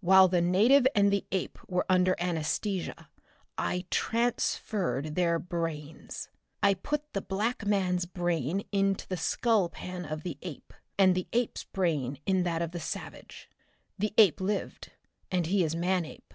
While 0.00 0.28
the 0.28 0.42
native 0.42 0.86
and 0.94 1.10
the 1.10 1.24
ape 1.32 1.58
were 1.66 1.86
under 1.88 2.14
anesthesia 2.18 3.08
I 3.56 3.86
transferred 3.88 5.14
their 5.14 5.38
brains. 5.38 6.28
I 6.62 6.74
put 6.74 7.10
the 7.14 7.22
black 7.22 7.64
man's 7.64 8.04
brain 8.04 8.62
in 8.72 8.94
the 9.08 9.16
skull 9.16 9.70
pan 9.70 10.04
of 10.04 10.22
the 10.22 10.36
ape, 10.42 10.74
and 10.98 11.14
the 11.14 11.28
ape's 11.32 11.64
brain 11.64 12.18
in 12.26 12.42
that 12.42 12.60
of 12.60 12.72
the 12.72 12.78
savage. 12.78 13.48
The 13.98 14.12
ape 14.18 14.38
lived 14.42 14.92
and 15.30 15.46
he 15.46 15.64
is 15.64 15.74
Manape. 15.74 16.34